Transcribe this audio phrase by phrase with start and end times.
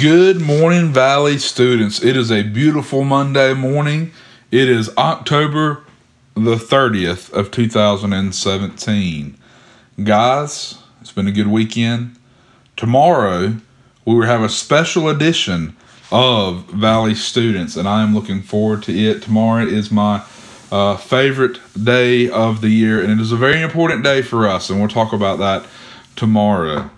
[0.00, 2.02] Good morning, Valley students.
[2.02, 4.12] It is a beautiful Monday morning.
[4.50, 5.84] It is October
[6.32, 9.36] the 30th of 2017.
[10.02, 12.16] Guys, it's been a good weekend.
[12.78, 13.56] Tomorrow,
[14.06, 15.76] we will have a special edition
[16.10, 19.20] of Valley Students, and I am looking forward to it.
[19.20, 20.24] Tomorrow is my
[20.72, 24.70] uh, favorite day of the year, and it is a very important day for us,
[24.70, 25.66] and we'll talk about that
[26.16, 26.88] tomorrow.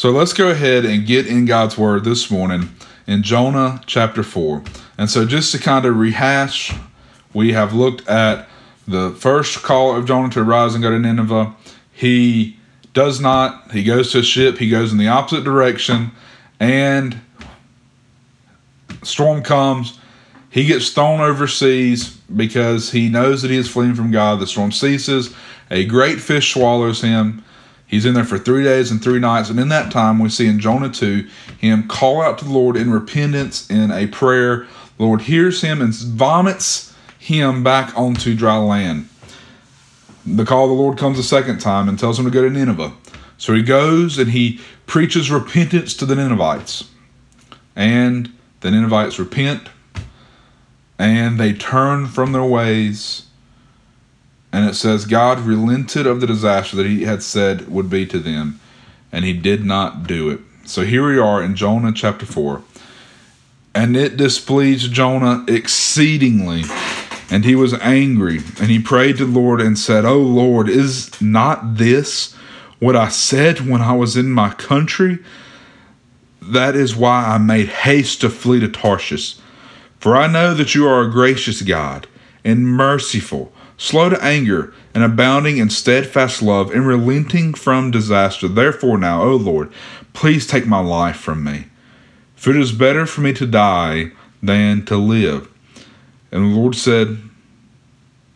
[0.00, 2.70] So let's go ahead and get in God's Word this morning
[3.06, 4.64] in Jonah chapter 4.
[4.96, 6.74] And so, just to kind of rehash,
[7.34, 8.48] we have looked at
[8.88, 11.54] the first call of Jonah to rise and go to Nineveh.
[11.92, 12.56] He
[12.94, 16.12] does not, he goes to a ship, he goes in the opposite direction,
[16.58, 17.20] and
[19.02, 19.98] storm comes.
[20.48, 24.40] He gets thrown overseas because he knows that he is fleeing from God.
[24.40, 25.34] The storm ceases.
[25.70, 27.44] A great fish swallows him.
[27.90, 29.50] He's in there for three days and three nights.
[29.50, 31.26] And in that time, we see in Jonah 2
[31.58, 34.68] him call out to the Lord in repentance in a prayer.
[34.96, 39.08] The Lord hears him and vomits him back onto dry land.
[40.24, 42.50] The call of the Lord comes a second time and tells him to go to
[42.50, 42.92] Nineveh.
[43.38, 46.88] So he goes and he preaches repentance to the Ninevites.
[47.74, 49.68] And the Ninevites repent
[50.96, 53.26] and they turn from their ways
[54.52, 58.18] and it says, God relented of the disaster that he had said would be to
[58.18, 58.60] them,
[59.12, 60.40] and he did not do it.
[60.64, 62.62] So here we are in Jonah chapter 4.
[63.74, 66.64] And it displeased Jonah exceedingly,
[67.30, 68.38] and he was angry.
[68.60, 72.34] And he prayed to the Lord and said, O Lord, is not this
[72.80, 75.18] what I said when I was in my country?
[76.42, 79.36] That is why I made haste to flee to Tarshish.
[80.00, 82.08] For I know that you are a gracious God
[82.44, 88.46] and merciful slow to anger, and abounding in steadfast love, and relenting from disaster.
[88.46, 89.72] Therefore, now, O Lord,
[90.12, 91.64] please take my life from me.
[92.36, 94.12] For it is better for me to die
[94.42, 95.48] than to live.
[96.30, 97.22] And the Lord said,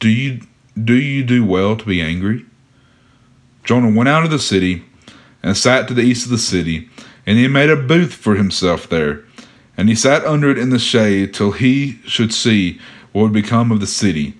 [0.00, 0.40] Do you
[0.82, 2.44] do you do well to be angry?
[3.62, 4.84] Jonah went out of the city
[5.40, 6.90] and sat to the east of the city,
[7.26, 9.24] and he made a booth for himself there.
[9.76, 12.80] And he sat under it in the shade till he should see
[13.12, 14.34] what would become of the city.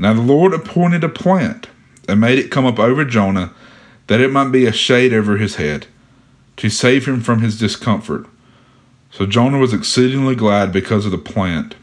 [0.00, 1.68] Now the Lord appointed a plant
[2.08, 3.52] and made it come up over Jonah,
[4.06, 5.88] that it might be a shade over his head,
[6.56, 8.26] to save him from his discomfort.
[9.10, 11.74] So Jonah was exceedingly glad because of the plant.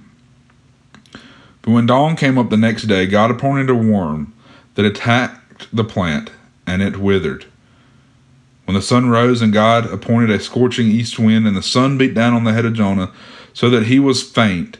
[1.61, 4.33] But when dawn came up the next day, God appointed a worm
[4.73, 6.31] that attacked the plant,
[6.65, 7.45] and it withered.
[8.65, 12.15] When the sun rose, and God appointed a scorching east wind, and the sun beat
[12.15, 13.11] down on the head of Jonah,
[13.53, 14.79] so that he was faint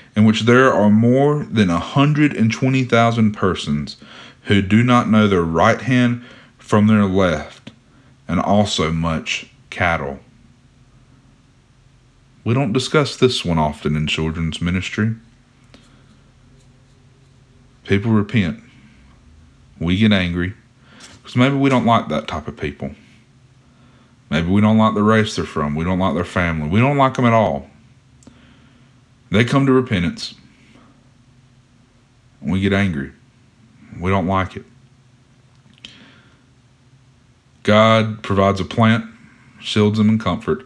[0.15, 3.97] in which there are more than a 120,000 persons
[4.43, 6.23] who do not know their right hand
[6.57, 7.71] from their left,
[8.27, 10.19] and also much cattle.
[12.43, 15.15] We don't discuss this one often in children's ministry.
[17.83, 18.61] People repent.
[19.79, 20.53] We get angry
[21.21, 22.91] because maybe we don't like that type of people.
[24.29, 25.75] Maybe we don't like the race they're from.
[25.75, 26.69] We don't like their family.
[26.69, 27.69] We don't like them at all.
[29.31, 30.35] They come to repentance.
[32.41, 33.13] We get angry.
[33.99, 34.65] We don't like it.
[37.63, 39.05] God provides a plant,
[39.59, 40.65] shields them in comfort,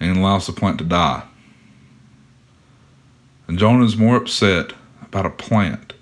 [0.00, 1.22] and allows the plant to die.
[3.46, 4.72] And Jonah is more upset
[5.02, 5.94] about a plant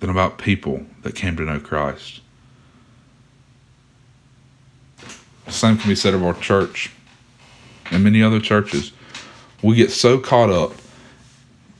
[0.00, 2.20] than about people that came to know Christ.
[5.46, 6.90] The same can be said of our church
[7.90, 8.92] and many other churches.
[9.62, 10.72] We get so caught up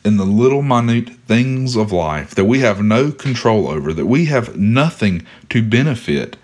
[0.05, 4.27] in the little minute things of life that we have no control over, that we
[4.27, 6.37] have nothing to benefit.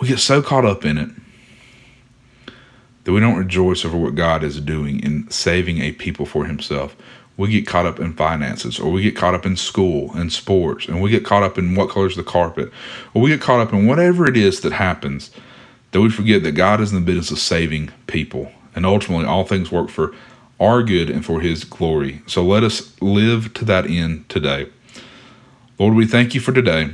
[0.00, 1.10] We get so caught up in it
[3.04, 6.94] that we don't rejoice over what God is doing in saving a people for Himself.
[7.38, 10.88] We get caught up in finances, or we get caught up in school and sports,
[10.88, 12.70] and we get caught up in what colors the carpet,
[13.14, 15.30] or we get caught up in whatever it is that happens
[15.92, 18.52] that we forget that God is in the business of saving people.
[18.78, 20.14] And ultimately, all things work for
[20.60, 22.22] our good and for his glory.
[22.28, 24.68] So let us live to that end today.
[25.80, 26.90] Lord, we thank you for today.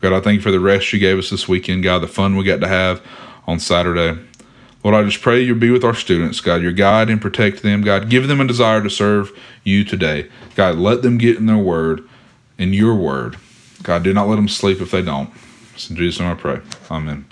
[0.00, 2.36] God, I thank you for the rest you gave us this weekend, God, the fun
[2.36, 3.04] we got to have
[3.44, 4.20] on Saturday.
[4.84, 6.62] Lord, I just pray you'll be with our students, God.
[6.62, 8.08] Your guide and protect them, God.
[8.08, 10.30] Give them a desire to serve you today.
[10.54, 12.08] God, let them get in their word,
[12.56, 13.36] in your word.
[13.82, 15.30] God, do not let them sleep if they don't.
[15.74, 16.60] It's in Jesus' name I pray.
[16.88, 17.24] Amen.